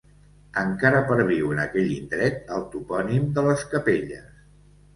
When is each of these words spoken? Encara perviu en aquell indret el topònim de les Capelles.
Encara 0.61 1.01
perviu 1.11 1.51
en 1.57 1.61
aquell 1.67 1.93
indret 1.97 2.51
el 2.57 2.65
topònim 2.73 3.31
de 3.39 3.47
les 3.51 3.69
Capelles. 3.77 4.29